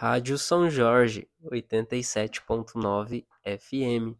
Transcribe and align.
Rádio 0.00 0.38
São 0.38 0.70
Jorge, 0.70 1.28
oitenta 1.42 1.94
e 1.94 2.02
sete 2.02 2.40
ponto 2.40 2.78
nove 2.78 3.26
FM 3.44 4.16